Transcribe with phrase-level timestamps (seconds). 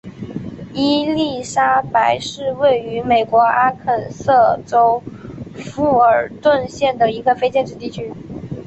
[0.73, 4.99] 伊莉莎白是位于美国阿肯色州
[5.53, 8.11] 富尔顿县的一个非建制地区。